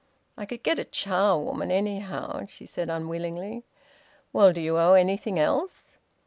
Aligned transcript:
"I 0.35 0.47
could 0.47 0.63
get 0.63 0.79
a 0.79 0.83
charwoman, 0.83 1.69
anyhow," 1.69 2.47
she 2.47 2.65
said 2.65 2.89
unwillingly. 2.89 3.65
"Well, 4.33 4.51
do 4.51 4.59
you 4.59 4.79
owe 4.79 4.93
anything 4.93 5.37
else?" 5.37 5.97